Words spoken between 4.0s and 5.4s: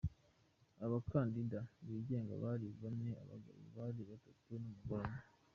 batatu n’umugore umwe.